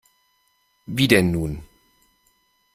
Wie 0.87 1.07
denn 1.07 1.29
nun? 1.29 1.63